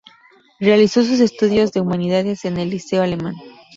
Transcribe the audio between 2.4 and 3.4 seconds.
en el Liceo Alemán.